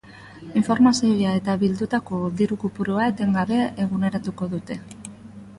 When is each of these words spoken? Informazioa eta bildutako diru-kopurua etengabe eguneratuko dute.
Informazioa 0.61 1.33
eta 1.41 1.55
bildutako 1.63 2.21
diru-kopurua 2.41 3.05
etengabe 3.13 3.63
eguneratuko 3.87 4.53
dute. 4.57 4.81